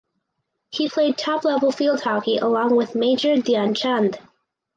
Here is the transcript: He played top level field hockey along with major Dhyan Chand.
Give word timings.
He 0.71 0.89
played 0.89 1.15
top 1.15 1.45
level 1.45 1.71
field 1.71 2.01
hockey 2.01 2.37
along 2.37 2.75
with 2.75 2.95
major 2.95 3.35
Dhyan 3.39 3.75
Chand. 3.77 4.17